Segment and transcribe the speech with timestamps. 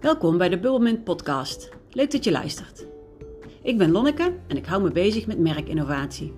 [0.00, 1.68] Welkom bij de Bubbelmint podcast.
[1.90, 2.86] Leuk dat je luistert.
[3.62, 6.32] Ik ben Lonneke en ik hou me bezig met merkinnovatie.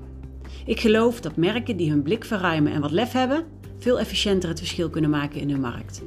[0.67, 3.45] Ik geloof dat merken die hun blik verruimen en wat lef hebben,
[3.79, 6.03] veel efficiënter het verschil kunnen maken in hun markt.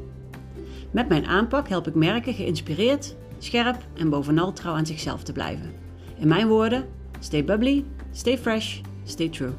[0.91, 5.74] Met mijn aanpak help ik merken geïnspireerd, scherp en bovenal trouw aan zichzelf te blijven.
[6.18, 6.86] In mijn woorden,
[7.19, 9.54] stay bubbly, stay fresh, stay true.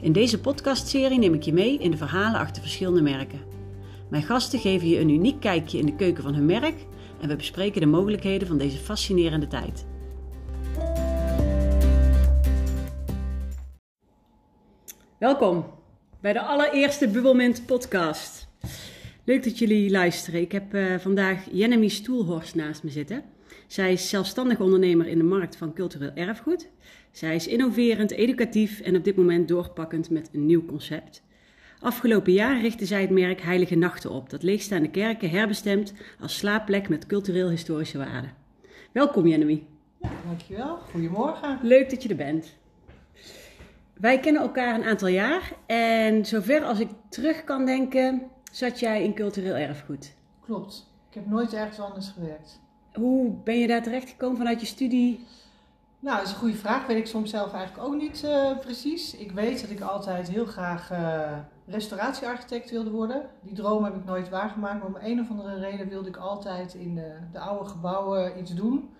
[0.00, 3.49] In deze podcastserie neem ik je mee in de verhalen achter verschillende merken.
[4.10, 6.74] Mijn gasten geven je een uniek kijkje in de keuken van hun merk
[7.20, 9.86] en we bespreken de mogelijkheden van deze fascinerende tijd.
[15.18, 15.64] Welkom
[16.20, 18.48] bij de allereerste Bubbelmint podcast.
[19.24, 20.40] Leuk dat jullie luisteren.
[20.40, 23.24] Ik heb uh, vandaag Jenny Stoelhorst naast me zitten.
[23.66, 26.68] Zij is zelfstandig ondernemer in de markt van cultureel erfgoed.
[27.10, 31.22] Zij is innoverend, educatief en op dit moment doorpakkend met een nieuw concept.
[31.82, 36.88] Afgelopen jaar richtte zij het merk Heilige Nachten op, dat leegstaande kerken herbestemt als slaapplek
[36.88, 38.28] met cultureel-historische waarde.
[38.92, 39.66] Welkom Jenny.
[40.00, 40.78] Ja, dankjewel.
[40.90, 41.58] Goedemorgen.
[41.62, 42.56] Leuk dat je er bent.
[43.94, 48.22] Wij kennen elkaar een aantal jaar en zover als ik terug kan denken,
[48.52, 50.14] zat jij in cultureel erfgoed.
[50.44, 50.90] Klopt.
[51.08, 52.60] Ik heb nooit ergens anders gewerkt.
[52.92, 55.26] Hoe ben je daar terecht gekomen vanuit je studie?
[56.00, 56.86] Nou, dat is een goede vraag.
[56.86, 59.16] Weet ik soms zelf eigenlijk ook niet uh, precies.
[59.16, 61.38] Ik weet dat ik altijd heel graag uh,
[61.70, 63.30] restauratiearchitect wilde worden.
[63.40, 64.78] Die droom heb ik nooit waargemaakt.
[64.78, 68.54] Maar om een of andere reden wilde ik altijd in de, de oude gebouwen iets
[68.54, 68.90] doen.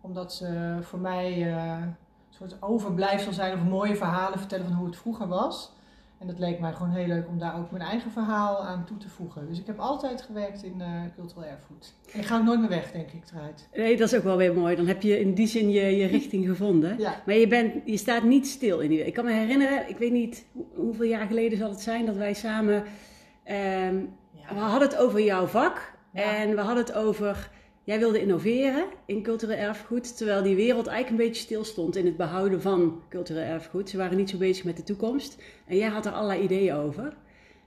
[0.00, 1.96] Omdat ze voor mij uh, een
[2.28, 5.72] soort overblijfsel zijn of mooie verhalen vertellen van hoe het vroeger was.
[6.20, 8.96] En dat leek mij gewoon heel leuk om daar ook mijn eigen verhaal aan toe
[8.96, 9.48] te voegen.
[9.48, 11.94] Dus ik heb altijd gewerkt in uh, cultureel erfgoed.
[12.12, 13.68] En ik ga ook nooit meer weg, denk ik, eruit.
[13.74, 14.76] Nee, dat is ook wel weer mooi.
[14.76, 16.98] Dan heb je in die zin je, je richting gevonden.
[16.98, 17.22] Ja.
[17.26, 19.06] Maar je, bent, je staat niet stil in die...
[19.06, 22.06] Ik kan me herinneren, ik weet niet hoeveel jaar geleden zal het zijn...
[22.06, 22.74] dat wij samen...
[22.74, 24.54] Um, ja.
[24.54, 25.94] We hadden het over jouw vak.
[26.12, 26.36] Ja.
[26.36, 27.50] En we hadden het over...
[27.84, 32.06] Jij wilde innoveren in cultureel erfgoed, terwijl die wereld eigenlijk een beetje stil stond in
[32.06, 33.90] het behouden van cultureel erfgoed.
[33.90, 35.42] Ze waren niet zo bezig met de toekomst.
[35.66, 37.16] En jij had er allerlei ideeën over.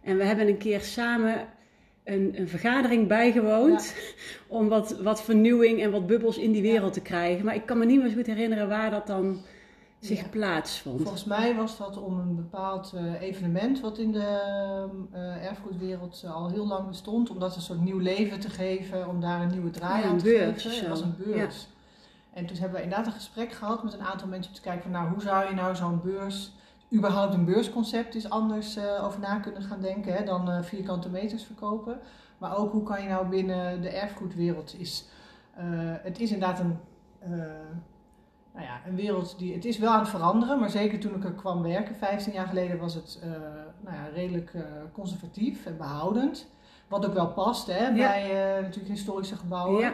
[0.02, 1.48] En we hebben een keer samen
[2.04, 4.14] een, een vergadering bijgewoond ja.
[4.58, 7.02] om wat, wat vernieuwing en wat bubbels in die wereld ja.
[7.02, 7.46] te krijgen.
[7.46, 9.42] Maar ik kan me niet meer zo goed herinneren waar dat dan
[10.06, 10.28] zich ja.
[10.28, 11.02] plaatsvond.
[11.02, 14.40] Volgens mij was dat om een bepaald uh, evenement wat in de
[15.14, 19.08] uh, erfgoedwereld uh, al heel lang bestond, om dat een soort nieuw leven te geven,
[19.08, 20.80] om daar een nieuwe draai ja, aan te beurs, geven.
[20.80, 21.62] Het was een beurs.
[21.62, 21.72] Ja.
[22.34, 24.84] En toen hebben we inderdaad een gesprek gehad met een aantal mensen om te kijken
[24.84, 26.52] van nou, hoe zou je nou zo'n beurs,
[26.94, 32.00] überhaupt een beursconcept is anders over na kunnen gaan denken hè, dan vierkante meters verkopen.
[32.38, 35.06] Maar ook hoe kan je nou binnen de erfgoedwereld is,
[36.02, 36.80] het is inderdaad een
[38.54, 39.54] nou ja, een wereld die.
[39.54, 42.48] Het is wel aan het veranderen, maar zeker toen ik er kwam werken, 15 jaar
[42.48, 43.30] geleden, was het uh,
[43.80, 46.52] nou ja, redelijk uh, conservatief en behoudend.
[46.88, 47.94] Wat ook wel past hè, ja.
[47.94, 49.82] bij uh, natuurlijk historische gebouwen.
[49.82, 49.94] Ja.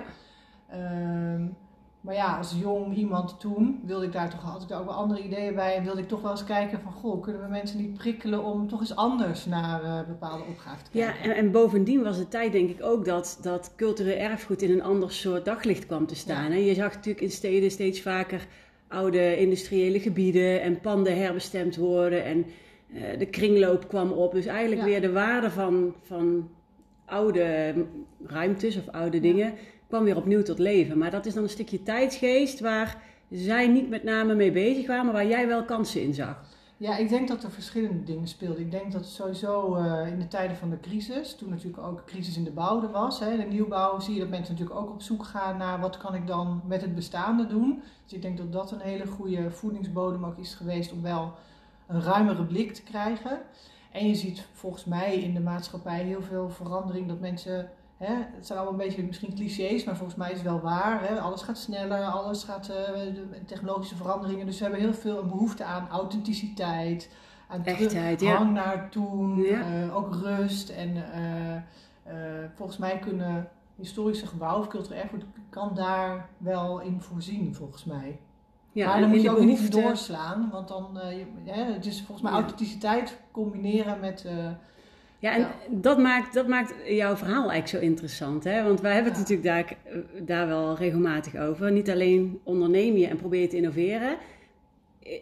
[2.01, 4.95] Maar ja, als jong iemand toen wilde ik daar toch had ik daar ook wel
[4.95, 5.75] andere ideeën bij.
[5.75, 8.67] En wilde ik toch wel eens kijken van goh, kunnen we mensen niet prikkelen om
[8.67, 11.13] toch eens anders naar bepaalde opgaven te kijken.
[11.13, 14.71] Ja, en, en, bovendien was het tijd denk ik ook dat, dat cultureel erfgoed in
[14.71, 16.51] een ander soort daglicht kwam te staan.
[16.51, 16.57] Ja.
[16.57, 18.47] Je zag natuurlijk in steden steeds vaker
[18.87, 22.23] oude industriële gebieden en panden herbestemd worden.
[22.23, 22.45] En
[22.93, 24.31] uh, de kringloop kwam op.
[24.31, 24.87] Dus eigenlijk ja.
[24.87, 26.49] weer de waarde van, van
[27.05, 27.73] oude
[28.25, 29.53] ruimtes of oude dingen
[29.89, 30.97] kwam weer opnieuw tot leven.
[30.97, 32.97] Maar dat is dan een stukje tijdsgeest waar
[33.29, 36.41] zij niet met name mee bezig waren, maar waar jij wel kansen in zag.
[36.77, 38.61] Ja, ik denk dat er verschillende dingen speelden.
[38.61, 42.37] Ik denk dat sowieso uh, in de tijden van de crisis, toen natuurlijk ook crisis
[42.37, 45.01] in de bouw er was, hè, de nieuwbouw, zie je dat mensen natuurlijk ook op
[45.01, 47.81] zoek gaan naar wat kan ik dan met het bestaande doen.
[48.03, 51.33] Dus ik denk dat dat een hele goede voedingsbodem ook is geweest om wel
[51.87, 53.39] een ruimere blik te krijgen.
[53.91, 58.45] En je ziet volgens mij in de maatschappij heel veel verandering dat mensen Hè, het
[58.45, 61.07] zijn allemaal een beetje misschien clichés, maar volgens mij is het wel waar.
[61.07, 61.19] Hè?
[61.19, 63.01] Alles gaat sneller, alles gaat uh,
[63.45, 64.45] technologische veranderingen.
[64.45, 67.09] Dus we hebben heel veel een behoefte aan authenticiteit,
[67.47, 69.83] aan Echtheid, hang naar toen, Ja.
[69.85, 70.69] uh, ook rust.
[70.69, 72.13] En uh,
[72.55, 78.19] volgens mij kunnen historische gebouwen of cultureel erfgoed kan daar wel in voorzien, volgens mij.
[78.71, 82.21] Ja, maar dan moet je ook niet doorslaan, want dan, je, hè, het is volgens
[82.21, 84.25] mij authenticiteit combineren met...
[85.19, 85.51] Ja, en Ja.
[85.69, 88.43] Dat, maakt, dat maakt jouw verhaal eigenlijk zo interessant.
[88.43, 88.63] Hè?
[88.63, 89.35] Want wij hebben het Ja.
[89.35, 89.93] natuurlijk daar,
[90.25, 91.71] daar wel regelmatig over.
[91.71, 94.17] Niet alleen onderneem je en probeer je te innoveren.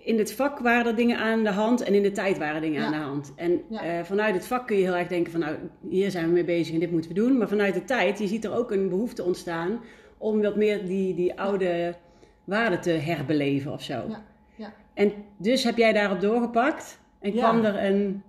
[0.03, 2.79] In het vak waren er dingen aan de hand en in de tijd waren dingen
[2.81, 2.85] Ja.
[2.85, 3.33] aan de hand.
[3.35, 5.55] En eh, vanuit het vak kun je heel erg denken van nou,
[5.89, 7.37] hier zijn we mee bezig en dit moeten we doen.
[7.37, 9.79] Maar vanuit de tijd, je ziet er ook een behoefte ontstaan
[10.17, 11.95] om wat meer die, die oude
[12.43, 13.93] waarden te herbeleven of zo.
[13.93, 14.23] Ja,
[14.55, 14.73] ja.
[14.93, 18.23] En dus heb jij daarop doorgepakt en kwam er een,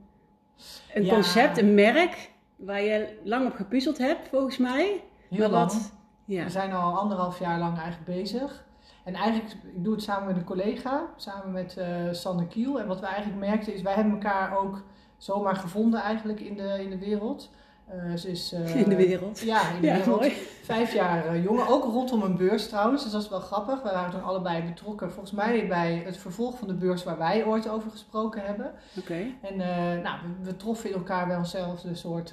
[0.95, 1.15] een Ja.
[1.15, 5.03] concept, een merk, waar je lang op gepuzzeld hebt, volgens mij.
[5.29, 5.73] Heel maar lang.
[5.73, 5.93] wat
[6.25, 6.45] Ja.
[6.45, 8.67] We zijn al anderhalf jaar lang eigenlijk bezig.
[9.05, 12.81] En eigenlijk, ik doe het samen met een collega, samen met uh, Sanne Kiel.
[12.81, 14.83] En wat we eigenlijk merkten is, wij hebben elkaar ook
[15.17, 17.51] zomaar gevonden eigenlijk in de, in de wereld.
[17.95, 19.41] Uh, ze is, uh, in de wereld.
[19.41, 20.21] Ja, in de wereld.
[20.21, 20.33] Mooi.
[20.63, 21.69] Vijf jaar uh, jonger.
[21.69, 23.03] Ook rondom een beurs trouwens.
[23.03, 23.83] Dus dat is wel grappig.
[23.83, 25.13] We waren toen allebei betrokken.
[25.13, 28.73] Volgens mij bij het vervolg van de beurs waar wij ooit over gesproken hebben.
[28.99, 29.27] Oké.
[29.43, 29.57] En
[30.03, 32.33] nou, we, we, troffen in elkaar wel eenzelfde soort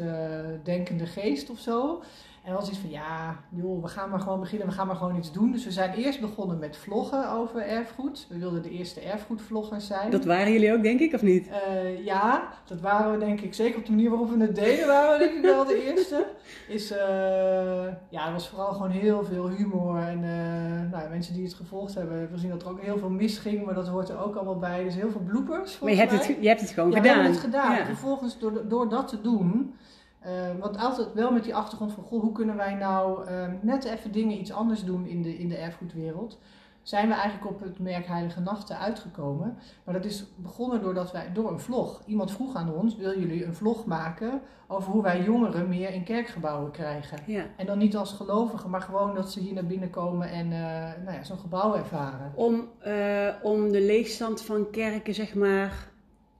[0.63, 2.01] denkende geest of zo.
[2.45, 5.15] En was iets van, ja, joh, we gaan maar gewoon beginnen, we gaan maar gewoon
[5.15, 5.51] iets doen.
[5.51, 8.25] Dus we zijn eerst begonnen met vloggen over erfgoed.
[8.29, 10.11] We wilden de eerste erfgoedvloggers zijn.
[10.11, 11.47] Dat waren jullie ook, denk ik, of niet?
[11.47, 14.87] Uh, ja, dat waren we denk ik, zeker op de manier waarop we het deden,
[14.87, 16.25] waren we denk ik wel de eerste.
[16.67, 16.97] Is, uh,
[18.09, 19.97] ja, er was vooral gewoon heel veel humor.
[19.97, 23.09] En uh, nou, mensen die het gevolgd hebben, hebben gezien dat er ook heel veel
[23.09, 24.83] misging, maar dat hoort er ook allemaal bij.
[24.83, 27.15] Dus heel veel bloopers, Maar je hebt, het, je hebt het gewoon ja, gedaan.
[27.15, 27.75] we hebben het gedaan.
[27.75, 27.85] Ja.
[27.85, 29.73] Vervolgens, door, door dat te doen
[30.25, 33.83] uh, want altijd wel met die achtergrond van, goh, hoe kunnen wij nou uh, net
[33.83, 36.39] even dingen iets anders doen in de, in de erfgoedwereld?
[36.85, 39.57] Zijn we eigenlijk op het merk Heilige Nachten uitgekomen.
[39.83, 42.01] Maar dat is begonnen doordat wij, door een vlog.
[42.05, 46.03] Iemand vroeg aan ons, wil jullie een vlog maken over hoe wij jongeren meer in
[46.03, 47.17] kerkgebouwen krijgen?
[47.25, 47.43] Ja.
[47.57, 50.59] En dan niet als gelovigen, maar gewoon dat ze hier naar binnen komen en uh,
[51.03, 52.31] nou ja, zo'n gebouw ervaren.
[52.35, 55.93] Om, uh, om de leegstand van kerken, zeg maar,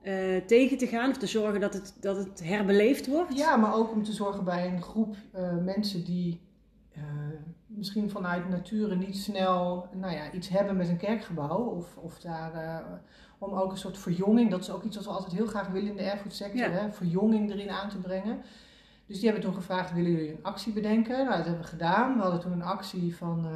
[0.05, 3.37] uh, tegen te gaan of te zorgen dat het, dat het herbeleefd wordt?
[3.37, 6.41] Ja, maar ook om te zorgen bij een groep uh, mensen die
[6.97, 7.03] uh,
[7.65, 11.57] misschien vanuit nature niet snel nou ja, iets hebben met een kerkgebouw.
[11.57, 12.83] Of, of daar,
[13.37, 15.89] om ook een soort verjonging, dat is ook iets wat we altijd heel graag willen
[15.89, 16.69] in de erfgoedsector, ja.
[16.69, 18.41] hè, verjonging erin aan te brengen.
[19.07, 21.17] Dus die hebben toen gevraagd, willen jullie een actie bedenken?
[21.17, 22.15] Nou, dat hebben we gedaan.
[22.15, 23.47] We hadden toen een actie van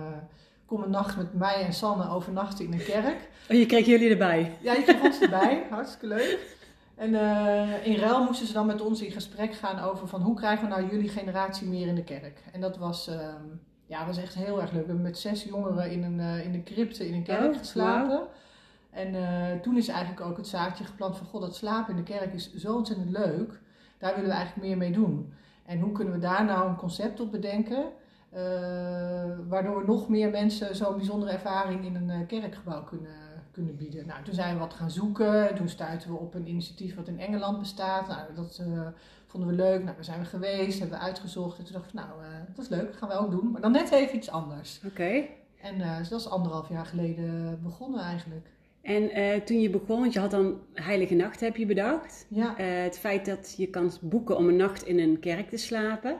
[0.70, 3.30] kom een nacht met mij en Sanne overnachten in een kerk.
[3.48, 4.58] En oh, je kreeg jullie erbij?
[4.62, 5.64] Ja, je kreeg ons erbij.
[5.70, 6.58] Hartstikke leuk.
[6.96, 10.36] En uh, in ruil moesten ze dan met ons in gesprek gaan over van hoe
[10.36, 12.44] krijgen we nou jullie generatie meer in de kerk.
[12.52, 13.16] En dat was, uh,
[13.86, 14.82] ja, was echt heel erg leuk.
[14.82, 17.58] We hebben met zes jongeren in een, uh, in een crypte in een kerk oh,
[17.58, 18.18] geslapen.
[18.18, 18.28] Wow.
[18.90, 22.12] En eh, toen is eigenlijk ook het zaadje geplant van god, dat slapen in de
[22.12, 23.60] kerk is zo ontzettend leuk.
[23.98, 25.34] Daar willen we eigenlijk meer mee doen.
[25.66, 27.86] En hoe kunnen we daar nou een concept op bedenken?
[28.34, 28.40] Uh,
[29.48, 33.18] waardoor nog meer mensen zo'n bijzondere ervaring in een uh, kerkgebouw kunnen,
[33.52, 34.08] kunnen bieden.
[34.08, 35.56] Nou, toen zijn we wat gaan zoeken.
[35.56, 38.08] Toen stuiten we op een initiatief wat in Engeland bestaat.
[38.08, 38.88] Nou, dat uh,
[39.26, 39.84] vonden we leuk.
[39.84, 41.58] Nou, daar zijn we geweest, hebben we uitgezocht.
[41.58, 42.12] En toen dachten we, nou,
[42.56, 43.52] dat is leuk, dat gaan we ook doen.
[43.52, 44.78] Maar dan net even iets anders.
[44.86, 44.88] Oké.
[44.88, 45.30] Okay.
[45.62, 48.48] En dus dat is anderhalf jaar geleden begonnen eigenlijk.
[48.82, 49.10] En
[49.46, 52.26] toen je begon, want je had dan Heilige Nacht heb je bedacht.
[52.28, 52.56] Ja.
[52.58, 56.20] het feit dat je kan boeken om een nacht in een kerk te slapen.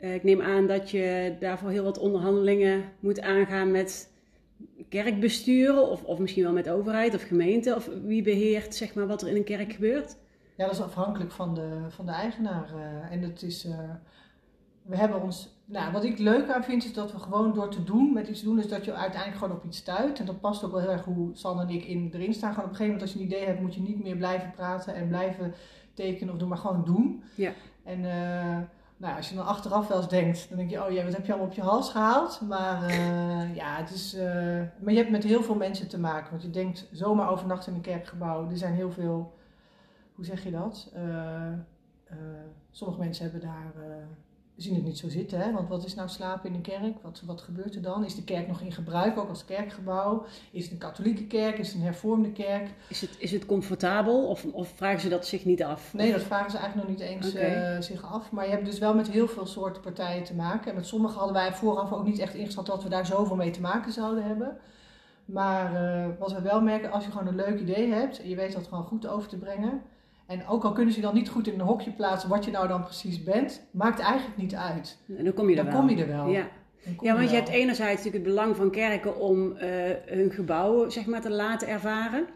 [0.00, 4.12] Uh, ik neem aan dat je daarvoor heel wat onderhandelingen moet aangaan met
[4.88, 7.74] kerkbesturen of, of misschien wel met overheid of gemeente.
[7.74, 10.16] Of wie beheert zeg maar, wat er in een kerk gebeurt?
[10.56, 12.70] Ja, dat is afhankelijk van de, van de eigenaar.
[12.74, 13.78] Uh, en het is, uh,
[14.82, 17.84] we hebben ons, nou, wat ik leuk aan vind is dat we gewoon door te
[17.84, 20.18] doen, met iets doen, is dat je uiteindelijk gewoon op iets stuit.
[20.18, 22.54] En dat past ook wel heel erg hoe San en ik in, erin staan.
[22.54, 24.50] Gewoon op een gegeven moment als je een idee hebt, moet je niet meer blijven
[24.50, 25.54] praten en blijven
[25.94, 27.22] tekenen of doen, maar gewoon doen.
[27.34, 27.52] Ja.
[27.84, 28.04] En
[28.96, 31.26] nou, als je dan achteraf wel eens denkt, dan denk je, oh ja, wat heb
[31.26, 32.40] je allemaal op je hals gehaald?
[32.40, 34.14] Maar uh, ja, het is.
[34.14, 34.22] Uh,
[34.80, 36.30] maar je hebt met heel veel mensen te maken.
[36.30, 38.50] Want je denkt zomaar overnachten in een kerkgebouw.
[38.50, 39.38] Er zijn heel veel.
[40.14, 40.92] Hoe zeg je dat?
[40.96, 41.52] Uh,
[42.70, 43.72] sommige mensen hebben daar
[44.56, 45.40] zien het niet zo zitten.
[45.40, 45.52] Hè?
[45.52, 47.02] Want wat is nou slapen in een kerk?
[47.02, 48.04] Wat, wat gebeurt er dan?
[48.04, 50.24] Is de kerk nog in gebruik, ook als kerkgebouw?
[50.50, 51.58] Is het een katholieke kerk?
[51.58, 52.70] Is het een hervormde kerk?
[52.88, 55.92] Is het, is het comfortabel of, of vragen ze dat zich niet af?
[55.94, 57.76] Nee, dat vragen ze eigenlijk nog niet eens okay.
[57.76, 58.30] uh, zich af.
[58.30, 60.70] Maar je hebt dus wel met heel veel soorten partijen te maken.
[60.70, 63.50] En met sommige hadden wij vooraf ook niet echt ingeschat dat we daar zoveel mee
[63.50, 64.56] te maken zouden hebben.
[65.24, 68.36] Maar uh, wat we wel merken, als je gewoon een leuk idee hebt en je
[68.36, 69.82] weet dat gewoon goed over te brengen
[70.26, 72.68] en ook al kunnen ze dan niet goed in een hokje plaatsen wat je nou
[72.68, 74.98] dan precies bent, maakt eigenlijk niet uit.
[75.16, 75.80] En dan kom je er dan wel.
[75.80, 76.26] Kom je er wel.
[76.26, 76.48] Ja.
[77.00, 79.60] Ja, want je hebt enerzijds natuurlijk het belang van kerken om uh,
[80.04, 82.26] hun gebouw zeg maar, te laten ervaren.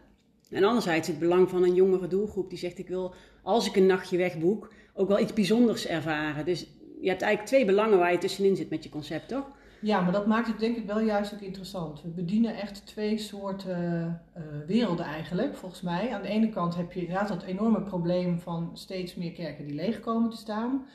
[0.51, 3.87] En anderzijds het belang van een jongere doelgroep die zegt: Ik wil, als ik een
[3.87, 6.45] nachtje wegboek, ook wel iets bijzonders ervaren.
[6.45, 6.61] Dus
[7.01, 9.51] je hebt eigenlijk twee belangen waar je tussenin zit met je concept, toch?
[9.81, 12.03] Ja, maar dat maakt het denk ik wel juist ook interessant.
[12.03, 16.15] We bedienen echt twee soorten uh, werelden eigenlijk, volgens mij.
[16.15, 19.75] Aan de ene kant heb je inderdaad dat enorme probleem van steeds meer kerken die
[19.75, 20.87] leeg komen te staan.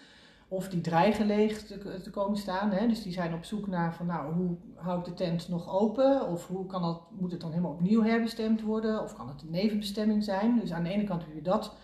[0.48, 2.72] Of die dreigen leeg te, te komen staan.
[2.72, 2.88] Hè?
[2.88, 6.28] Dus die zijn op zoek naar van nou, hoe hou ik de tent nog open?
[6.28, 9.04] Of hoe kan dat, moet het dan helemaal opnieuw herbestemd worden?
[9.04, 10.60] Of kan het een nevenbestemming zijn?
[10.60, 11.76] Dus aan de ene kant heb je dat,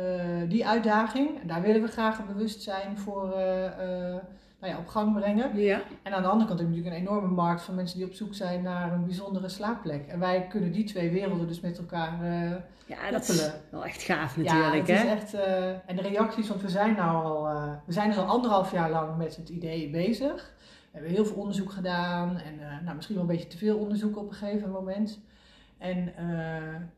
[0.00, 1.40] uh, die uitdaging.
[1.40, 3.34] En daar willen we graag een bewustzijn voor...
[3.36, 4.14] Uh,
[4.60, 5.56] nou ja, op gang brengen.
[5.56, 5.80] Ja.
[6.02, 8.12] En aan de andere kant heb je natuurlijk een enorme markt van mensen die op
[8.12, 10.06] zoek zijn naar een bijzondere slaapplek.
[10.06, 12.50] En wij kunnen die twee werelden dus met elkaar uh,
[12.86, 14.86] Ja, dat is wel echt gaaf natuurlijk.
[14.86, 15.34] Ja, het is echt...
[15.34, 17.50] Uh, en de reacties, want we zijn nou al...
[17.50, 20.54] Uh, we zijn dus al anderhalf jaar lang met het idee bezig.
[20.90, 24.16] We hebben heel veel onderzoek gedaan en nou, misschien wel een beetje te veel onderzoek
[24.16, 25.20] op een gegeven moment.
[25.78, 26.12] En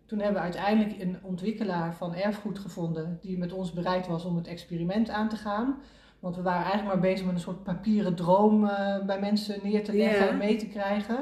[0.06, 4.36] toen hebben we uiteindelijk een ontwikkelaar van erfgoed gevonden die met ons bereid was om
[4.36, 5.78] het experiment aan te gaan.
[6.20, 8.60] Want we waren eigenlijk maar bezig met een soort papieren droom
[9.06, 11.16] bij mensen neer te leggen en mee te krijgen.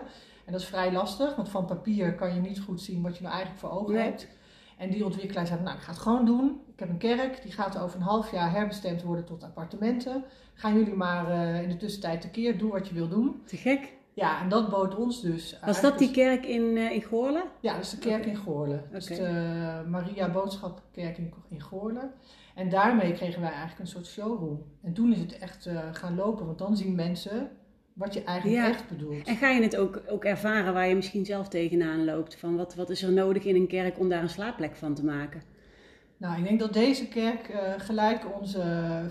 [0.44, 3.22] En dat is vrij lastig, want van papier kan je niet goed zien wat je
[3.22, 4.28] nou eigenlijk voor ogen hebt.
[4.78, 6.60] En die ontwikkelaar zei, nou ik ga het gewoon doen.
[6.72, 10.24] Ik heb een kerk, die gaat over een half jaar herbestemd worden tot appartementen.
[10.54, 13.42] Gaan jullie maar uh, in de tussentijd een keer doen wat je wil doen.
[13.46, 13.92] Te gek.
[14.12, 15.58] Ja, en dat bood ons dus.
[15.64, 17.42] Was dat die kerk in, uh, in Goorlen?
[17.60, 18.78] Ja, dat is de kerk in Goorlen.
[18.78, 18.90] Okay.
[18.90, 22.10] Dus de Maria Boodschapkerk in, in Goorlen.
[22.58, 24.62] En daarmee kregen wij eigenlijk een soort showroom.
[24.82, 27.50] En toen is het echt uh, gaan lopen, want dan zien mensen
[27.92, 29.26] wat je eigenlijk echt bedoelt.
[29.26, 32.36] En ga je het ook, ook ervaren waar je misschien zelf tegenaan loopt?
[32.36, 35.04] Van wat, wat is er nodig in een kerk om daar een slaapplek van te
[35.04, 35.42] maken?
[36.18, 38.62] Nou, ik denk dat deze kerk uh, gelijk onze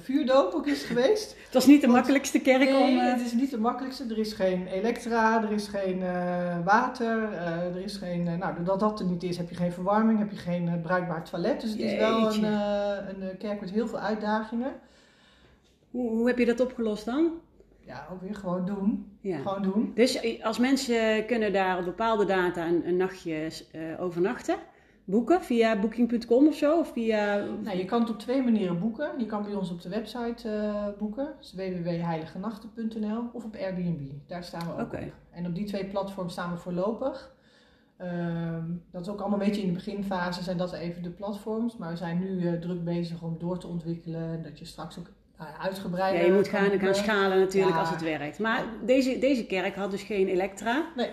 [0.04, 1.36] vuurdoop ook is geweest.
[1.46, 2.98] het was niet de makkelijkste kerk nee, om...
[2.98, 3.12] Uh...
[3.12, 4.06] het is niet de makkelijkste.
[4.10, 8.24] Er is geen elektra, er is geen uh, water, er is geen...
[8.24, 11.62] nou, doordat dat er niet is, heb je geen verwarming, heb je geen bruikbaar toilet.
[11.62, 14.72] Dus het is wel een, een kerk met heel veel uitdagingen.
[15.92, 17.32] Hoe, hoe heb je dat opgelost dan?
[17.88, 19.18] ja, ook weer gewoon doen.
[19.22, 19.38] Ja.
[19.38, 19.92] Gewoon doen.
[19.96, 24.56] Dus als mensen kunnen daar op bepaalde data een, een nachtje uh, overnachten,
[25.08, 26.80] boeken via booking.com of zo?
[26.80, 27.46] Of via...
[27.64, 29.12] Nou, je kan het op twee manieren boeken.
[29.18, 34.10] Je kan bij ons op de website uh, boeken, dus www.heiligenachten.nl of op Airbnb.
[34.28, 35.04] Daar staan we ook okay.
[35.04, 35.14] op.
[35.32, 37.36] En op die twee platforms staan we voorlopig.
[38.02, 38.08] Uh,
[38.92, 41.78] dat is ook allemaal een beetje in de beginfase zijn dat even de platforms.
[41.78, 44.44] Maar we zijn nu uh, druk bezig om door te ontwikkelen.
[44.44, 46.16] Dat je straks ook nou uitgebreid.
[46.20, 48.40] Ja, je moet gaan, gaan schalen natuurlijk als het werkt.
[48.40, 50.86] Maar deze, deze kerk had dus geen elektra.
[50.96, 51.10] Nee.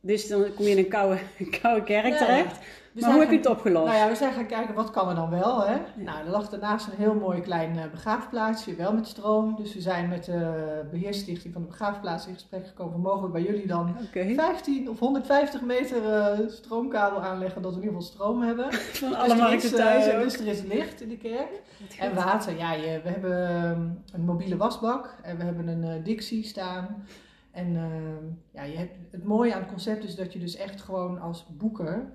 [0.00, 1.18] Dus dan kom je in een koude,
[1.60, 2.58] koude kerk terecht
[3.00, 3.86] maar hoe heb je het opgelost?
[3.86, 5.66] Nou ja, we zijn gaan kijken wat kan er dan wel.
[5.66, 5.76] Hè?
[5.94, 9.56] Nou, er lag daarnaast een heel mooi klein uh, begraafplaatsje, wel met stroom.
[9.56, 13.00] Dus we zijn met de beheersstichting van de begraafplaats in gesprek gekomen.
[13.00, 17.84] Mogen we bij jullie dan 15 of 150 meter uh, stroomkabel aanleggen, dat we in
[17.84, 18.72] ieder geval stroom hebben.
[18.72, 21.62] Van dus alle markten thuis uh, Dus er is licht in de kerk.
[21.98, 23.80] En water, ja, je, we hebben ehm,
[24.12, 27.04] een mobiele wasbak en we hebben een Dixie staan.
[27.50, 30.82] En ehm, ja, je hebt, het mooie aan het concept is dat je dus echt
[30.82, 32.12] gewoon als boeker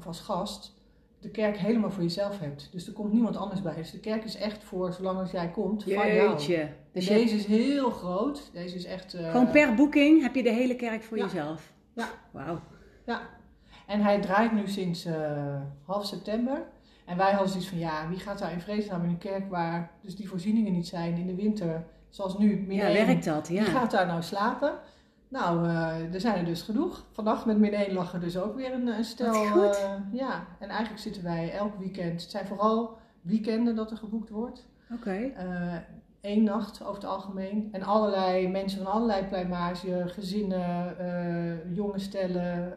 [0.00, 0.78] of als gast
[1.20, 2.68] de kerk helemaal voor jezelf hebt.
[2.72, 3.74] Dus er komt niemand anders bij.
[3.74, 6.52] Dus de kerk is echt voor zolang als jij komt van Jeetje.
[6.52, 6.68] jou.
[6.92, 8.50] Dus deze is heel groot.
[8.52, 9.14] Deze is echt...
[9.14, 9.30] Uh...
[9.30, 11.72] Gewoon per boeking heb je de hele kerk voor jezelf?
[11.94, 12.08] Ja.
[12.30, 12.60] Wauw.
[13.06, 13.20] Ja.
[13.86, 15.14] En hij draait nu sinds uh,
[15.84, 16.62] half september.
[17.06, 19.90] En wij hadden zoiets van, ja, wie gaat daar in vredesnaam in een kerk waar
[20.00, 22.66] dus die voorzieningen niet zijn in de winter, zoals nu.
[22.68, 23.62] Ja, werkt dat, ja.
[23.62, 24.72] Wie gaat daar nou slapen?
[25.30, 27.04] Nou, uh, er zijn er dus genoeg.
[27.12, 29.44] Vannacht met min 1 lag er dus ook weer een, een stel.
[29.44, 29.70] Uh,
[30.12, 32.20] ja, en eigenlijk zitten wij elk weekend.
[32.20, 34.66] Het zijn vooral weekenden dat er geboekt wordt.
[34.92, 35.32] Oké.
[36.20, 37.68] Eén uh, nacht over het algemeen.
[37.72, 40.96] En allerlei mensen van allerlei pluimage, gezinnen,
[41.74, 42.76] jonge stellen,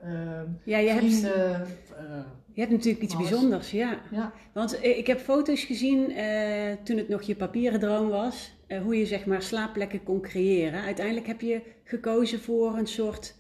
[0.64, 1.56] ja, je vrienden.
[1.56, 1.94] Hebt,
[2.54, 3.98] je hebt natuurlijk iets bijzonders, ja.
[4.12, 4.32] ja.
[4.52, 6.06] Want ik heb foto's gezien
[6.84, 8.53] toen het nog je papieren droom was.
[8.84, 10.82] Hoe je zeg maar slaapplekken kon creëren.
[10.82, 13.36] Uiteindelijk heb je gekozen voor een soort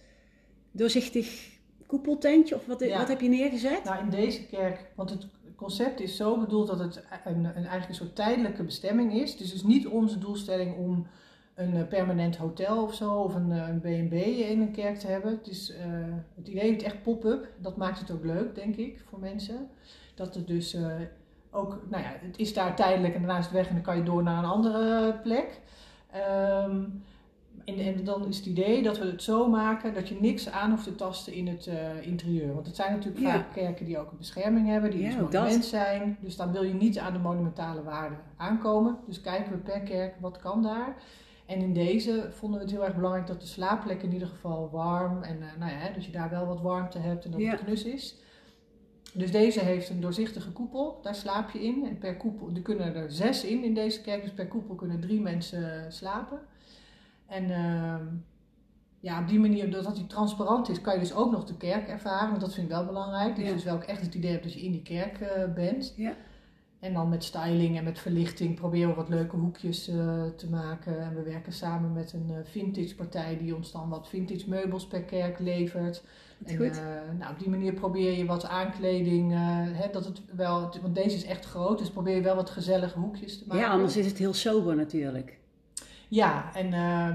[0.71, 1.51] doorzichtig
[1.85, 2.55] koepeltentje?
[2.55, 3.83] Of wat, wat heb je neergezet?
[3.83, 7.89] Nou, in deze kerk, want het concept is zo bedoeld dat het een, een, eigenlijk
[7.89, 9.37] een soort tijdelijke bestemming is.
[9.37, 11.07] Dus het is niet onze doelstelling om
[11.55, 15.07] een eh, permanent hotel of zo, of een, eh, een B&B in een kerk te
[15.07, 15.31] hebben.
[15.31, 15.77] Het, is, uh,
[16.35, 17.47] het idee is echt pop-up.
[17.59, 19.69] Dat maakt het ook leuk, denk ik, voor mensen.
[20.15, 20.95] Dat het dus uh,
[21.53, 23.97] ook, nou ja, het is daar tijdelijk en daarna is het weg en dan kan
[23.97, 25.59] je door naar een andere plek.
[26.65, 27.03] Um,
[27.65, 30.69] en, en, dan is het idee dat we het zo maken dat je niks aan
[30.69, 32.53] hoeft te tasten in het uh, interieur.
[32.53, 36.17] Want het zijn natuurlijk vaak kerken die ook een bescherming hebben, die ja, monument zijn.
[36.21, 38.97] Dus dan wil je niet aan de monumentale waarde aankomen.
[39.07, 40.95] Dus kijken we per kerk wat kan daar.
[41.45, 44.69] En in deze vonden we het heel erg belangrijk dat de slaapplek in ieder geval
[44.71, 47.63] warm en uh, nou ja, dat je daar wel wat warmte hebt en dat het
[47.63, 48.21] knus is.
[49.13, 51.85] Dus deze heeft een doorzichtige koepel, daar slaap je in.
[51.85, 54.99] En per koepel, er kunnen er zes in in deze kerk, dus per koepel kunnen
[54.99, 56.39] drie mensen slapen.
[57.27, 57.95] En uh,
[58.99, 61.87] ja, op die manier, doordat die transparant is, kan je dus ook nog de kerk
[61.87, 62.29] ervaren.
[62.29, 63.35] Want dat vind ik wel belangrijk.
[63.35, 63.53] Dus, ja.
[63.53, 65.93] dus wel echt het idee hebt dat je in die kerk uh, bent.
[65.97, 66.15] Ja.
[66.83, 70.99] En dan met styling en met verlichting proberen we wat leuke hoekjes uh, te maken.
[70.99, 74.87] En we werken samen met een uh, vintage partij die ons dan wat vintage meubels
[74.87, 76.03] per kerk levert.
[76.45, 76.81] En, goed.
[77.19, 79.31] nou, op die manier probeer je wat aankleding,
[79.73, 82.99] hè, dat het wel, want deze is echt groot, dus probeer je wel wat gezellige
[82.99, 83.63] hoekjes te maken.
[83.63, 85.37] Ja, anders is het heel sober natuurlijk.
[86.07, 86.69] Ja, en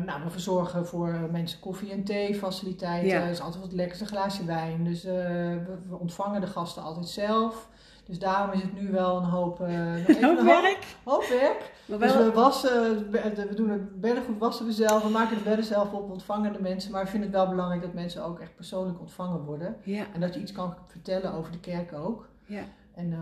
[0.05, 3.09] nou, we verzorgen voor mensen koffie- en thee-faciliteiten.
[3.09, 3.27] Ja.
[3.27, 4.85] is altijd wat lekkerste glaasje wijn.
[4.85, 7.69] Dus we, we, ontvangen de gasten altijd zelf.
[8.09, 9.69] Dus daarom is het nu wel een hoop, uh,
[10.09, 10.97] een hoop werk.
[11.05, 11.73] Hoop, werk.
[11.87, 11.99] Maar.
[11.99, 15.93] Dus we wassen, we doen het beddengoed wassen we zelf, we maken de bedden zelf
[15.93, 16.93] op, ontvangen de mensen.
[16.93, 19.77] Maar ik vind het wel belangrijk dat mensen ook echt persoonlijk ontvangen worden.
[19.83, 20.07] Ja.
[20.15, 22.29] En dat je iets kan vertellen over de kerk ook.
[22.47, 22.62] Ja.
[22.95, 23.19] En uh,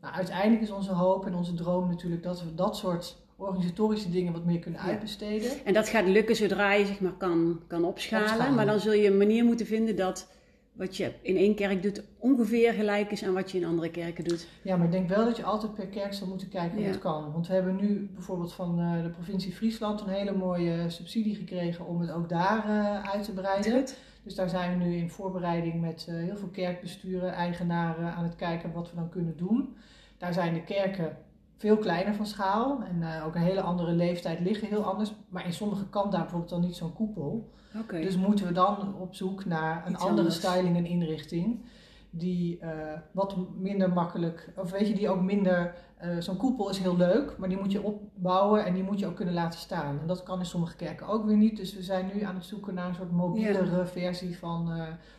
[0.00, 4.32] nou, uiteindelijk is onze hoop en onze droom natuurlijk dat we dat soort organisatorische dingen
[4.32, 5.50] wat meer kunnen uitbesteden.
[5.64, 8.54] En dat gaat lukken zodra je zeg maar kan, kan opschalen.
[8.54, 10.28] Maar dan zul je een manier moeten vinden dat
[10.76, 14.24] wat je in één kerk doet ongeveer gelijk is aan wat je in andere kerken
[14.24, 14.46] doet.
[14.62, 16.98] Ja, maar ik denk wel dat je altijd per kerk zal moeten kijken hoe het
[16.98, 17.32] kan.
[17.32, 21.86] Want we hebben nu bijvoorbeeld van uh, de provincie Friesland een hele mooie subsidie gekregen
[21.86, 23.84] om het ook daar uh, uit te breiden.
[24.22, 28.36] Dus daar zijn we nu in voorbereiding met uh, heel veel kerkbesturen, eigenaren aan het
[28.36, 29.76] kijken wat we dan kunnen doen.
[30.18, 31.16] Daar zijn de kerken
[31.56, 35.14] veel kleiner van schaal en uh, ook een hele andere leeftijd liggen heel anders.
[35.28, 37.50] Maar in sommige kan daar bijvoorbeeld dan niet zo'n koepel.
[37.82, 38.02] Okay.
[38.02, 40.36] Dus moeten we dan op zoek naar een Iets andere anders.
[40.36, 41.64] styling en inrichting.
[42.10, 42.70] Die uh,
[43.12, 45.74] wat minder makkelijk, of weet je, die ook minder.
[46.04, 49.06] Uh, Zo'n koepel is heel leuk, maar die moet je opbouwen en die moet je
[49.06, 49.98] ook kunnen laten staan.
[50.00, 51.56] En dat kan in sommige kerken ook weer niet.
[51.56, 53.86] Dus we zijn nu aan het zoeken naar een soort mobielere Ja.
[53.86, 54.64] versie van.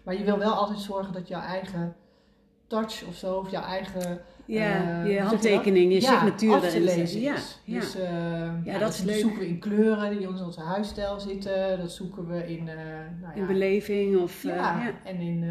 [0.04, 1.96] Maar je wil wel altijd zorgen dat jouw eigen
[2.68, 4.22] touch of zo, of jouw eigen.
[4.46, 7.22] Ja, eh, je handtekening, je signatuur af te lezen.
[7.22, 7.36] Ja.
[7.66, 8.04] Dus uh,
[8.64, 9.20] ja, dat is leuk.
[9.20, 11.78] zoeken we in kleuren die in onze huisstijl zitten.
[11.80, 12.74] Dat zoeken we in, uh,
[13.22, 14.44] nou in beleving of...
[14.44, 15.46] uh, ja, en in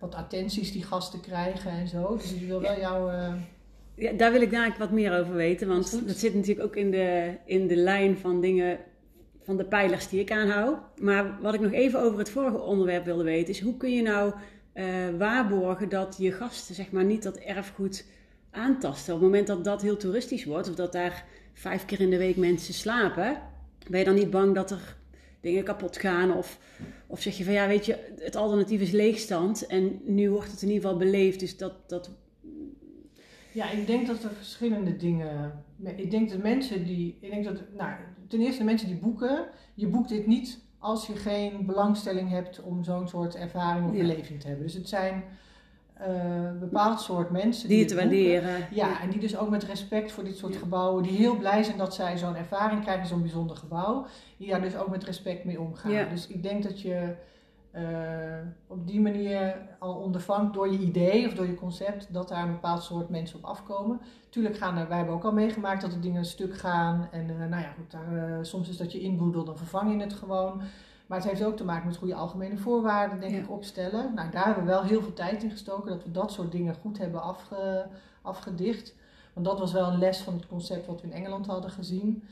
[0.00, 2.16] wat attenties die gasten krijgen en zo.
[2.16, 3.10] Dus ik wil wel jouw...
[3.94, 6.90] Ja, daar wil ik dadelijk wat meer over weten, want dat zit natuurlijk ook in
[6.90, 8.78] de, in de lijn van dingen,
[9.44, 10.78] van de pijlers die ik aanhoud.
[10.96, 14.02] Maar wat ik nog even over het vorige onderwerp wilde weten, is hoe kun je
[14.02, 14.32] nou
[14.74, 14.84] uh,
[15.18, 18.06] waarborgen dat je gasten zeg maar niet dat erfgoed
[18.50, 19.14] aantasten?
[19.14, 22.18] Op het moment dat dat heel toeristisch wordt, of dat daar vijf keer in de
[22.18, 23.42] week mensen slapen,
[23.88, 24.96] ben je dan niet bang dat er
[25.40, 26.36] dingen kapot gaan?
[26.36, 26.58] Of,
[27.06, 30.62] of zeg je van ja, weet je, het alternatief is leegstand en nu wordt het
[30.62, 31.88] in ieder geval beleefd, dus dat...
[31.88, 32.10] dat
[33.52, 35.64] ja, ik denk dat er verschillende dingen.
[35.96, 37.18] Ik denk dat mensen die.
[37.20, 37.92] Ik denk dat, nou,
[38.28, 39.46] ten eerste mensen die boeken.
[39.74, 44.40] Je boekt dit niet als je geen belangstelling hebt om zo'n soort ervaring of beleving
[44.40, 44.66] te hebben.
[44.66, 45.24] Dus het zijn
[45.94, 48.66] een bepaald soort mensen die het waarderen.
[48.70, 50.58] Ja, en die dus ook met respect voor dit soort Ja.
[50.58, 54.60] gebouwen, die heel blij zijn dat zij zo'n ervaring krijgen, zo'n bijzonder gebouw, die daar
[54.60, 55.92] dus ook met respect mee omgaan.
[55.92, 56.04] Ja.
[56.04, 57.14] Dus ik denk dat je
[58.66, 62.52] op die manier al ondervangt door je idee of door je concept dat daar een
[62.52, 64.00] bepaald soort mensen op afkomen.
[64.28, 67.30] Tuurlijk gaan er, wij hebben ook al meegemaakt dat er dingen een stuk gaan en
[67.30, 70.12] eh, nou ja, goed, daar, eh, soms is dat je inboedelt, dan vervang je het
[70.12, 70.60] gewoon.
[71.06, 73.38] Maar het heeft ook te maken met goede algemene voorwaarden, denk Ja.
[73.38, 74.14] ik, opstellen.
[74.14, 76.74] Nou, daar hebben we wel heel veel tijd in gestoken, dat we dat soort dingen
[76.74, 77.86] goed hebben afge,
[78.22, 78.94] afgedicht.
[79.32, 82.22] Want dat was wel een les van het concept wat we in Engeland hadden gezien.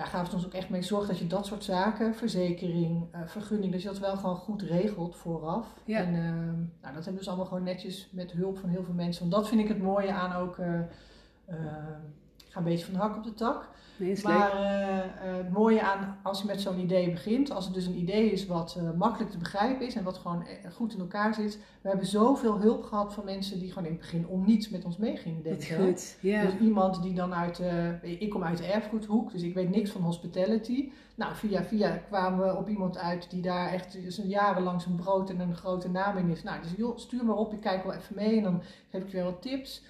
[0.00, 3.20] Daar gaven we ons ook echt mee zorg dat je dat soort zaken, verzekering, eh,
[3.26, 5.74] vergunning, dat je dat wel gewoon goed regelt vooraf.
[5.84, 5.98] Ja.
[5.98, 8.94] En eh, nou, dat hebben we dus allemaal gewoon netjes met hulp van heel veel
[8.94, 9.20] mensen.
[9.20, 13.16] Want dat vind ik het mooie aan ook, ik ga een beetje van de hak
[13.16, 13.68] op de tak.
[14.00, 17.74] Nee, Maar eh, eh, het mooie aan als je met zo'n idee begint, als het
[17.74, 21.00] dus een idee is wat eh, makkelijk te begrijpen is en wat gewoon goed in
[21.00, 21.58] elkaar zit.
[21.80, 24.84] We hebben zoveel hulp gehad van mensen die gewoon in het begin om niets met
[24.84, 25.76] ons mee gingen Wat denken.
[25.76, 26.16] goed.
[26.20, 27.62] Dus iemand die dan uit,
[28.02, 30.90] ik kom uit de erfgoedhoek, dus ik weet niks van hospitality.
[31.14, 35.30] Nou, via via kwamen we op iemand uit die daar echt dus jarenlang zijn brood
[35.30, 36.42] en een grote naam in is.
[36.42, 39.12] Nou, dus joh, stuur maar op, ik kijk wel even mee en dan geef ik
[39.12, 39.82] weer wat tips.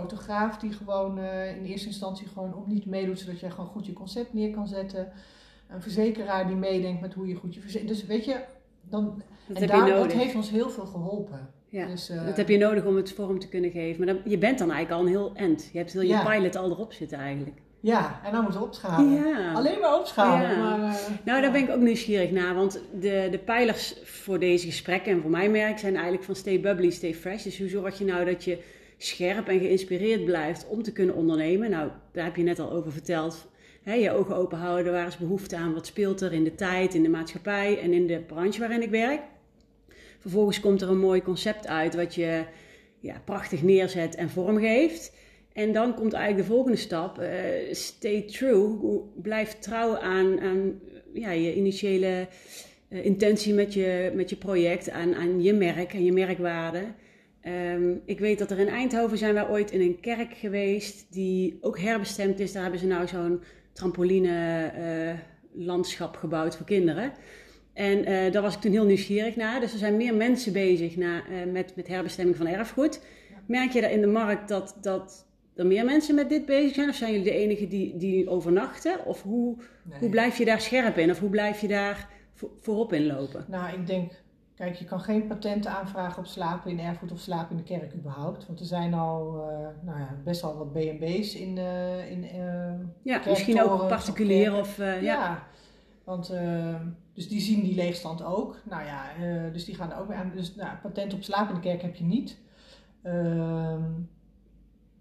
[0.00, 3.86] Fotograaf die gewoon eh, in eerste instantie gewoon op niet meedoet, zodat jij gewoon goed
[3.86, 5.12] je concept neer kan zetten.
[5.68, 7.88] Een verzekeraar die meedenkt met hoe je goed je verzekert.
[7.88, 8.40] Dus weet je,
[8.82, 11.50] dan, Dat en daar, je dat heeft ons heel veel geholpen.
[11.68, 11.86] Ja.
[11.86, 14.04] Dus, eh, Dat heb je nodig om het vorm te kunnen geven.
[14.04, 15.68] Maar dan, je bent dan eigenlijk al een heel end.
[15.72, 17.58] Je hebt heel je pilot al erop zitten eigenlijk.
[17.80, 19.12] Ja, en dan moeten we opschalen.
[19.12, 19.52] Ja.
[19.52, 20.50] Alleen maar opschalen.
[20.50, 20.76] Ja.
[20.76, 22.54] Maar, eh, Nou, daar ben ik ook nieuwsgierig naar.
[22.54, 26.60] Want de, de pijlers voor deze gesprekken en voor mijn merk zijn eigenlijk van stay
[26.60, 27.42] bubbly, stay fresh.
[27.42, 28.62] Dus hoe zorg je nou dat je
[28.98, 31.70] scherp en geïnspireerd blijft om te kunnen ondernemen?
[31.70, 33.46] Nou, daar heb je net al over verteld.
[33.84, 35.74] Je ogen open houden, waar is behoefte aan?
[35.74, 38.90] Wat speelt er in de tijd, in de maatschappij en in de branche waarin ik
[38.90, 39.20] werk?
[40.18, 42.44] Vervolgens komt er een mooi concept uit wat je
[43.00, 45.12] ja, prachtig neerzet en vormgeeft.
[45.52, 47.18] En dan komt eigenlijk de volgende stap.
[47.18, 49.00] eh, stay true.
[49.14, 50.80] Blijf trouw aan, aan
[51.12, 52.28] ja, je initiële
[52.88, 56.84] eh, intentie met je, met je project, aan, aan je merk en je merkwaarde.
[57.44, 61.58] Ehm, ik weet dat er in Eindhoven zijn wij ooit in een kerk geweest die
[61.60, 62.52] ook herbestemd is.
[62.52, 65.14] Daar hebben ze nou zo'n trampoline eh,
[65.64, 67.12] landschap gebouwd voor kinderen.
[67.72, 69.60] En eh, daar was ik toen heel nieuwsgierig naar.
[69.60, 73.00] Dus er zijn meer mensen bezig na, eh, met, met herbestemming van erfgoed.
[73.46, 76.88] Merk je daar in de markt dat, dat er meer mensen met dit bezig zijn?
[76.88, 79.04] Of zijn jullie de enige die, die overnachten?
[79.06, 79.98] Of hoe, Nee.
[79.98, 81.10] hoe blijf je daar scherp in?
[81.10, 83.44] Of hoe blijf je daar vo- voorop in lopen?
[83.48, 84.12] Nou, ik denk
[84.56, 87.94] Kijk, je kan geen patenten aanvragen op slapen in erfgoed of slapen in de kerk
[87.94, 88.46] überhaupt.
[88.46, 89.32] Want er zijn al
[89.82, 91.58] nou ja, best wel wat B&B's in,
[92.08, 92.26] in
[93.02, 94.76] Ja, misschien ook particulier of...
[94.76, 94.94] ja.
[94.94, 95.46] ja.
[96.04, 96.32] Want,
[97.14, 98.56] dus die zien die leegstand ook.
[98.64, 99.04] Nou ja,
[99.52, 100.32] dus die gaan er ook mee aan.
[100.34, 102.38] Dus nou, patent op slapen in de kerk heb je niet.
[103.02, 103.82] Ehm,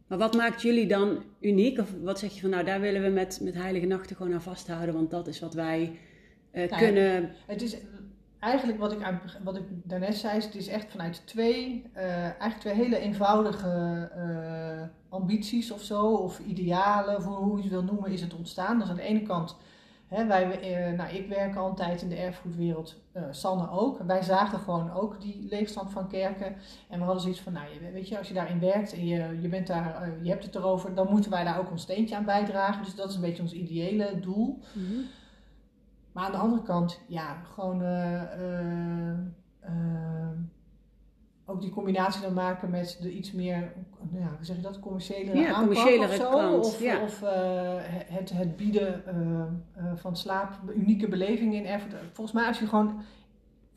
[0.08, 1.80] maar wat maakt jullie dan uniek?
[1.80, 4.42] Of wat zeg je van, nou daar willen we met, met Heilige Nachten gewoon aan
[4.42, 6.00] vasthouden, want dat is wat wij
[6.54, 7.32] uh, kunnen.
[7.46, 7.78] Het is
[8.43, 8.99] eigenlijk wat ik,
[9.43, 14.82] wat ik daarnet zei, het is echt vanuit twee, uh, eigenlijk twee hele eenvoudige uh,
[15.10, 18.79] ambities of zo, of idealen, voor hoe je het wil noemen, is het ontstaan.
[18.79, 19.56] Dus aan de ene kant
[20.10, 23.01] wij, eh, nou, ik werk al een tijd in de erfgoedwereld,
[23.32, 23.97] Sanne ook.
[23.97, 26.56] Wij zagen gewoon ook die leegstand van kerken.
[26.89, 29.47] En we hadden zoiets van, nou, weet je, als je daarin werkt en je, je,
[29.47, 32.84] bent daar, je hebt het erover, dan moeten wij daar ook ons steentje aan bijdragen.
[32.84, 34.60] Dus dat is een beetje ons ideële doel.
[34.73, 34.99] Mhm.
[36.13, 37.82] Maar aan de andere kant, ja, gewoon
[41.45, 43.73] ook die combinatie dan maken met de iets meer,
[44.12, 46.30] nou ja, hoe zeg je dat, commerciële ja, aanpak of zo.
[46.30, 47.02] Kant, of, ja.
[47.02, 47.30] of uh,
[47.88, 51.80] het, het bieden uh, uh, van slaap, unieke belevingen in.
[52.12, 53.02] Volgens mij als je gewoon,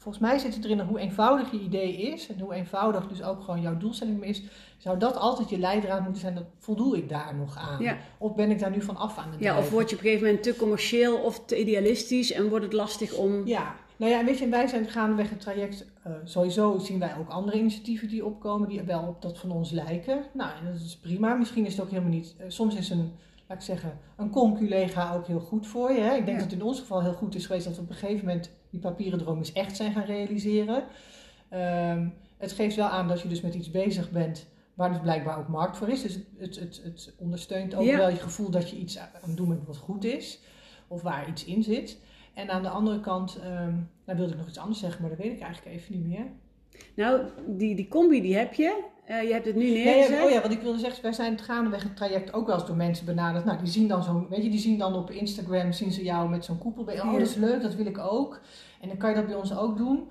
[0.06, 3.40] volgens mij zit het erin hoe eenvoudig je idee is en hoe eenvoudig dus ook
[3.40, 4.42] gewoon jouw doelstelling is.
[4.76, 7.82] Zou dat altijd je leidraad moeten zijn, dat voldoe ik daar nog aan?
[7.82, 7.96] Ja.
[8.18, 10.08] Of ben ik daar nu van af aan het Ja, of word je op een
[10.08, 13.46] gegeven moment te commercieel of te idealistisch en wordt het lastig om...
[13.46, 15.84] Ja, nou ja, weet je, wij zijn gaandeweg het traject.
[16.06, 19.70] Uh, sowieso zien wij ook andere initiatieven die opkomen, die wel op dat van ons
[19.70, 20.24] lijken.
[20.32, 21.34] Nou, dat is prima.
[21.34, 22.34] Misschien is het ook helemaal niet.
[22.40, 23.12] Uh, soms is een,
[23.48, 26.00] laat ik zeggen, een conculega ook heel goed voor je.
[26.00, 26.14] Hè?
[26.14, 27.94] Ik denk dat het in ons geval heel goed is geweest dat we op een
[27.94, 30.84] gegeven moment die papieren droom eens echt zijn gaan realiseren.
[31.50, 35.38] Um, het geeft wel aan dat je dus met iets bezig bent waar dus blijkbaar
[35.38, 36.02] ook markt voor is.
[36.02, 39.36] Dus het, het, het, het ondersteunt ook wel je gevoel dat je iets aan het
[39.36, 40.40] doen bent wat goed is.
[40.88, 41.98] Of waar iets in zit.
[42.34, 45.18] En aan de andere kant, um, nou wilde ik nog iets anders zeggen, maar dat
[45.18, 46.26] weet ik eigenlijk even niet meer.
[46.96, 48.84] Nou, die, die combi die heb je.
[49.10, 50.10] Uh, je hebt het nu neergezet.
[50.10, 52.54] Nee, oh ja, wat ik wilde zeggen, wij zijn het gaandeweg het traject ook wel
[52.54, 53.44] eens door mensen benaderd.
[53.44, 56.28] Nou, die zien dan zo'n, weet je, die zien dan op Instagram, zien ze jou
[56.28, 57.00] met zo'n koepel bij.
[57.00, 58.40] Oh, dat is leuk, dat wil ik ook.
[58.80, 60.10] En dan kan je dat bij ons ook doen.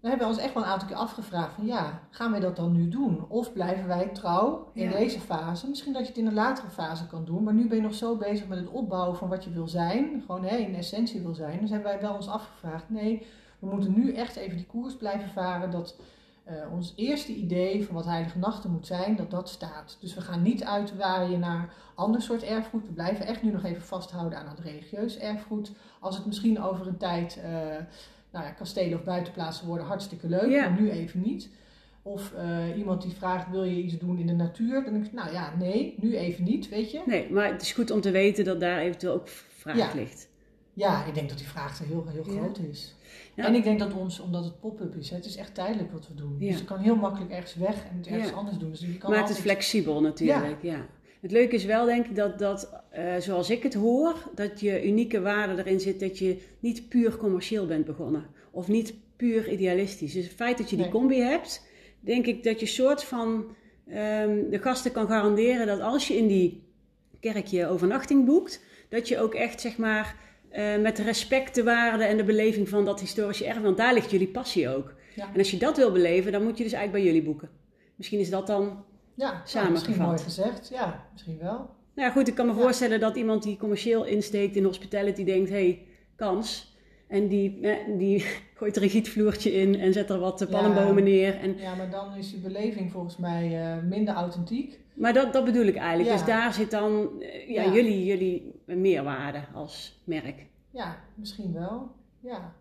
[0.00, 2.72] We hebben ons echt wel een aantal keer afgevraagd van ja, gaan wij dat dan
[2.72, 3.24] nu doen?
[3.28, 5.68] Of blijven wij trouw in deze fase?
[5.68, 7.94] Misschien dat je het in een latere fase kan doen, maar nu ben je nog
[7.94, 11.34] zo bezig met het opbouwen van wat je wil zijn, gewoon hè, in essentie wil
[11.34, 11.60] zijn.
[11.60, 13.26] Dus hebben wij wel ons afgevraagd, nee,
[13.58, 15.96] we moeten nu echt even die koers blijven varen dat
[16.48, 19.96] uh, ons eerste idee van wat Heilige Nachten moet zijn, dat dat staat.
[20.00, 22.86] Dus we gaan niet uitwaaien naar ander soort erfgoed.
[22.86, 25.72] We blijven echt nu nog even vasthouden aan het religieus erfgoed.
[26.00, 27.38] Als het misschien over een tijd...
[27.44, 27.76] Uh,
[28.32, 31.48] nou ja, kastelen of buitenplaatsen worden hartstikke leuk, maar nu even niet.
[32.02, 34.84] Of uh, iemand die vraagt, wil je iets doen in de natuur?
[34.84, 37.02] Dan denk ik, nou ja, nee, nu even niet, weet je.
[37.06, 39.90] Nee, maar het is goed om te weten dat daar eventueel ook vraag ja.
[39.94, 40.28] ligt.
[40.72, 42.94] Ja, ik denk dat die vraag er heel, heel groot is.
[43.36, 46.14] En ik denk dat ons, omdat het pop-up is, het is echt tijdelijk wat we
[46.14, 46.38] doen.
[46.38, 48.70] Dus je kan heel makkelijk ergens weg en het ergens anders doen.
[48.70, 50.86] Dus je kan maar het is flexibel natuurlijk, ja.
[51.20, 54.86] Het leuke is wel, denk ik, dat, dat uh, zoals ik het hoor, dat je
[54.86, 58.26] unieke waarde erin zit dat je niet puur commercieel bent begonnen.
[58.50, 60.12] Of niet puur idealistisch.
[60.12, 61.66] Dus het feit dat je die combi hebt,
[62.00, 63.28] denk ik dat je soort van
[63.88, 66.62] um, de gasten kan garanderen dat als je in die
[67.20, 70.16] kerk je overnachting boekt, dat je ook echt, zeg maar,
[70.52, 74.10] uh, met respect de waarde en de beleving van dat historische erf, want daar ligt
[74.10, 74.94] jullie passie ook.
[75.14, 75.28] Ja.
[75.32, 77.50] En als je dat wil beleven, dan moet je dus eigenlijk bij jullie boeken.
[77.96, 78.84] Misschien is dat dan
[79.14, 80.68] ja, misschien mooi gezegd.
[80.68, 81.56] Ja, misschien wel.
[81.94, 85.50] Nou ja, goed, ik kan me voorstellen dat iemand die commercieel insteekt in hospitality denkt,
[85.50, 85.86] hé, hey,
[86.16, 86.76] kans.
[87.08, 88.24] En die, eh, die
[88.58, 91.38] gooit er een gietvloertje in en zet er wat palmbomen neer.
[91.38, 91.58] En...
[91.58, 94.80] Ja, maar dan is die beleving volgens mij uh, minder authentiek.
[94.94, 96.16] Maar dat, dat bedoel ik eigenlijk.
[96.16, 100.46] Dus daar zit dan uh, ja, Jullie, jullie meerwaarde als merk.
[100.70, 101.90] Ja, misschien wel.
[102.20, 102.52] Ja.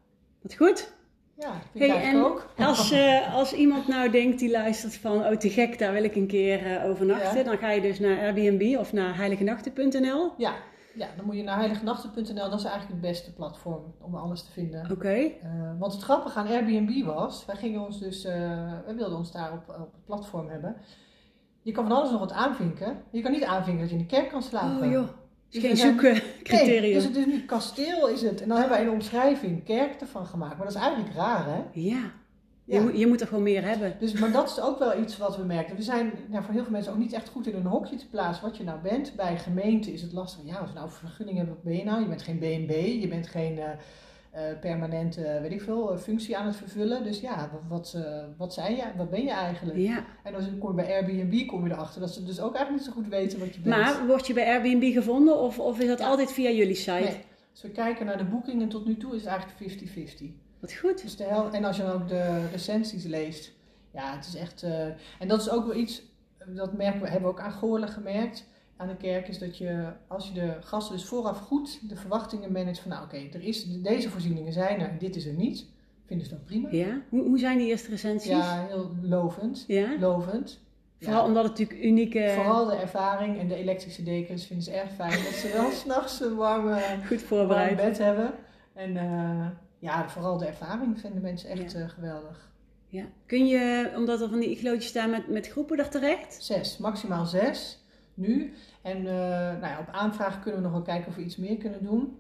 [0.42, 0.94] Dat goed?
[1.42, 2.48] Ja, vind hey, en ook.
[2.58, 6.16] Als, uh, als iemand nou denkt, die luistert van, oh te gek, daar wil ik
[6.16, 7.46] een keer uh, overnachten.
[7.46, 10.32] Dan ga je dus naar Airbnb of naar heiligenachten.nl.
[10.38, 10.54] Ja,
[10.96, 12.50] ja, dan moet je naar heiligenachten.nl.
[12.50, 14.82] Dat is eigenlijk het beste platform om alles te vinden.
[14.82, 14.92] Oké.
[14.92, 15.40] Okay.
[15.44, 18.24] Uh, want het grappige aan Airbnb was, wij gingen ons dus,
[18.86, 20.76] wij wilden ons daar op, op het platform hebben.
[21.62, 23.04] Je kan van alles nog wat aanvinken.
[23.12, 24.86] Je kan niet aanvinken dat je in de kerk kan slapen.
[24.88, 25.08] Oh joh.
[25.50, 26.82] Dus geen zoekcriterium.
[26.82, 28.42] Nee, dus het is nu kasteel is het.
[28.42, 30.58] En dan hebben wij een omschrijving kerk ervan gemaakt.
[30.58, 31.62] Maar dat is eigenlijk raar, hè?
[31.74, 32.12] Ja.
[32.66, 33.96] Je, moet, je moet er gewoon meer hebben.
[34.00, 35.76] Dus, maar dat is ook wel iets wat we merken.
[35.76, 38.10] We zijn nou, voor heel veel mensen ook niet echt goed in een hokje te
[38.10, 39.16] plaatsen wat je nou bent.
[39.16, 40.46] Bij gemeente is het lastig.
[40.46, 42.02] Ja, als we nou vergunning hebben, wat ben je nou?
[42.02, 43.58] Je bent geen BNB, je bent geen...
[43.58, 43.64] Uh,
[44.62, 47.04] permanente, weet ik veel, functie aan het vervullen.
[47.04, 47.98] Dus ja, wat,
[48.38, 48.84] wat zei je?
[48.98, 49.78] Wat ben je eigenlijk?
[49.78, 50.06] Ja.
[50.24, 52.94] En dan kom je bij Airbnb kom je erachter dat ze dus ook eigenlijk niet
[52.94, 53.76] zo goed weten wat je bent.
[53.76, 56.92] Maar word je bij Airbnb gevonden of, of is dat altijd via jullie site?
[56.92, 57.24] Nee.
[57.52, 59.82] Als we kijken naar de boekingen tot nu toe is het eigenlijk
[60.22, 60.26] 50-50.
[60.60, 61.02] Wat goed.
[61.02, 63.52] Dus de hel en als je dan ook de recensies leest,
[63.94, 64.64] ja, het is echt.
[64.64, 64.86] eh,
[65.20, 66.02] en dat is ook wel iets,
[66.48, 68.48] dat merken we, hebben we ook aan Goorlen gemerkt
[68.82, 72.52] aan de kerk, is dat je, als je de gasten dus vooraf goed de verwachtingen
[72.52, 75.66] managt van, nou oké, er is deze voorzieningen zijn er dit is er niet,
[76.06, 76.68] vinden ze dat prima.
[76.72, 77.02] Ja?
[77.10, 78.30] Hoe, hoe zijn die eerste recensies?
[78.32, 79.64] Ja, heel lovend.
[79.68, 80.00] Ja?
[80.00, 80.60] Lovend.
[81.00, 81.28] Vooral Ja.
[81.28, 85.24] omdat het natuurlijk unieke, Vooral de ervaring en de elektrische dekens vinden ze erg fijn
[85.24, 87.76] dat ze wel s'nachts een warme, goed warm voorbereid.
[87.76, 88.34] bed hebben.
[88.74, 89.48] En eh,
[89.80, 91.80] ja, vooral de ervaring vinden mensen echt Ja.
[91.80, 92.50] eh, geweldig.
[92.88, 93.04] Ja.
[93.26, 96.44] Kun je, omdat er van die iglootjes staan, met, met groepen daar terecht?
[96.44, 97.81] Zes, maximaal zes
[98.14, 98.54] nu.
[98.82, 99.04] En eh,
[99.60, 102.18] nou ja, op aanvraag kunnen we nog wel kijken of we iets meer kunnen doen.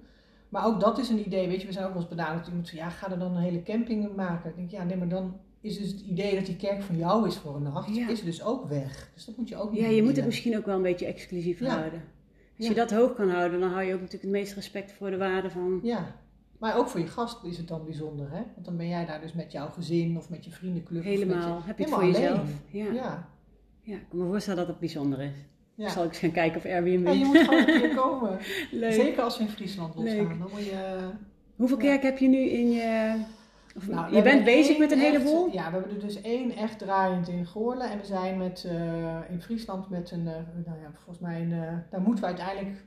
[0.49, 1.47] Maar ook dat is een idee.
[1.47, 2.47] Weet je, we zijn ook wel eens benaderd.
[2.47, 4.49] Iemand zegt, ja, ga er dan een hele camping maken.
[4.49, 7.27] Ik denk, ja, nee, maar dan is dus het idee dat die kerk van jou
[7.27, 8.10] is voor een nacht, Ja.
[8.10, 9.12] is dus ook weg.
[9.13, 11.06] Dus dat moet je ook niet Ja, je moet het misschien ook wel een beetje
[11.06, 11.67] exclusief Ja.
[11.77, 12.01] houden.
[12.58, 12.69] Als Ja.
[12.69, 15.17] je dat hoog kan houden, dan hou je ook natuurlijk het meest respect voor de
[15.17, 15.80] waarde van...
[15.84, 16.15] Ja,
[16.60, 18.41] maar ook voor je gast is het dan bijzonder, hè?
[18.54, 21.04] Want dan ben jij daar dus met jouw gezin of met je vriendenclub.
[21.04, 21.58] Helemaal.
[21.58, 22.13] je- Heb je het voor alleen.
[22.13, 22.49] jezelf?
[22.71, 22.91] Ja.
[22.91, 23.30] ja.
[23.82, 25.34] Ja, ik kan me voorstellen dat het bijzonder is.
[25.82, 25.89] Ja.
[25.89, 27.06] Zal ik eens gaan kijken of Airbnb...
[27.08, 28.38] Ja, je moet gewoon een keer komen.
[28.72, 28.94] Leuk.
[28.94, 30.28] Zeker als we in Friesland losgaan.
[30.39, 30.98] Dan moet je...
[31.56, 31.84] Hoeveel Ja.
[31.84, 33.15] kerk heb je nu in je...
[33.78, 35.52] Of, Nou, je bent bezig met een echt- heleboel?
[35.52, 37.91] Ja, we hebben er dus één echt draaiend in Goorlen.
[37.91, 40.34] En we zijn met, eh, in Friesland met een, eh,
[40.65, 42.84] nou ja, volgens mij, een, eh, daar moeten we uiteindelijk,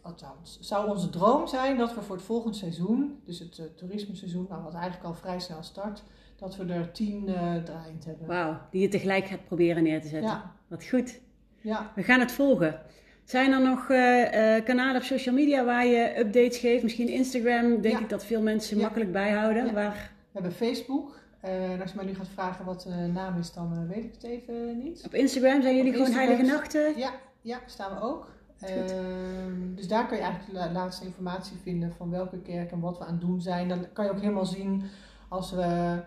[0.00, 4.46] althans, zou onze droom zijn dat we voor het volgende seizoen, dus het eh, toerismeseizoen,
[4.48, 6.02] nou wat eigenlijk al vrij snel start,
[6.36, 7.24] dat we er tien
[7.64, 8.26] draaiend hebben.
[8.26, 10.30] Wauw, die je tegelijk gaat proberen neer te zetten.
[10.30, 11.20] Ja, Wat goed.
[11.62, 11.92] Ja.
[11.94, 12.80] We gaan het volgen.
[13.24, 16.82] Zijn er nog eh, kanalen op social media waar je updates geeft?
[16.82, 18.00] Misschien Instagram, denk Ja.
[18.00, 18.82] ik dat veel mensen Ja.
[18.82, 19.74] makkelijk bijhouden.
[19.74, 21.20] Waar, We hebben Facebook.
[21.40, 24.22] En als je mij nu gaat vragen wat de naam is, dan weet ik het
[24.24, 25.02] even niet.
[25.06, 26.98] op Instagram zijn jullie Op gewoon Instagram- Heilige Nachten?
[26.98, 28.30] Ja, ja, staan we ook.
[28.60, 32.80] Ehm, dus daar kan je eigenlijk de la- laatste informatie vinden van welke kerk en
[32.80, 33.68] wat we aan het doen zijn.
[33.68, 34.82] Dan kan je ook helemaal zien
[35.28, 35.98] als we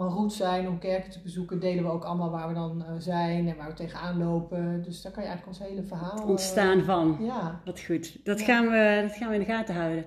[0.00, 2.92] en route zijn om kerken te bezoeken, delen we ook allemaal waar we dan eh,
[2.98, 4.82] zijn en waar we tegenaan lopen.
[4.82, 6.10] Dus daar kan je eigenlijk ons hele verhaal...
[6.14, 7.16] Het eh, ontstaan van.
[7.20, 8.24] ja, Wat goed.
[8.24, 8.44] Dat, Ja.
[8.44, 10.04] gaan we, dat gaan we in de gaten houden.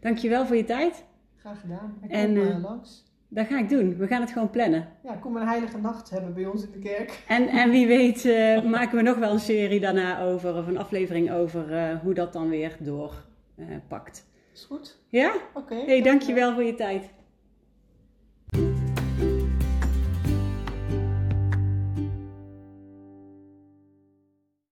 [0.00, 1.04] Dankjewel voor je tijd.
[1.36, 1.98] graag gedaan.
[2.00, 3.04] En En, kom eh, langs.
[3.28, 3.96] Dat ga ik doen.
[3.96, 4.88] We gaan het gewoon plannen.
[5.02, 7.22] Ja, kom een heilige nacht hebben bij ons in de kerk.
[7.28, 8.24] En, en wie weet
[8.64, 12.48] maken we nog wel een serie daarna over, of een aflevering over hoe dat dan
[12.48, 14.26] weer doorpakt.
[14.52, 14.98] Is goed?
[15.08, 15.32] ja?
[15.54, 15.74] Oké.
[15.74, 17.10] Hey, dankjewel voor je tijd.